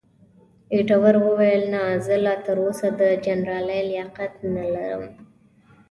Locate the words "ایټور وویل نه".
0.73-1.81